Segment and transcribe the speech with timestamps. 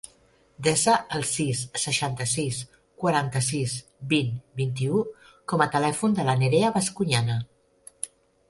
[0.67, 2.57] Desa el sis, seixanta-sis,
[3.03, 3.77] quaranta-sis,
[4.15, 5.05] vint, vint-i-u
[5.53, 7.39] com a telèfon de la Nerea Bascuñana.